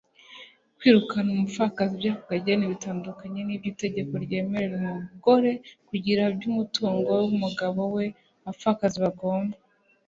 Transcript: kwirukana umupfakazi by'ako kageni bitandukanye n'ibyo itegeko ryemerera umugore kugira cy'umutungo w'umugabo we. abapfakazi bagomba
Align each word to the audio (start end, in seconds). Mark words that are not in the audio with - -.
kwirukana 0.77 1.29
umupfakazi 1.31 1.93
by'ako 2.01 2.21
kageni 2.31 2.71
bitandukanye 2.73 3.39
n'ibyo 3.43 3.67
itegeko 3.73 4.13
ryemerera 4.25 4.77
umugore 4.95 5.51
kugira 5.89 6.23
cy'umutungo 6.39 7.09
w'umugabo 7.21 7.81
we. 7.95 8.05
abapfakazi 8.43 8.97
bagomba 9.05 9.55